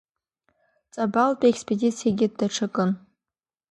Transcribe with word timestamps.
Ҵабалтәи 0.93 1.45
аекспедициагьы 1.47 2.27
даҽакын… 2.37 2.91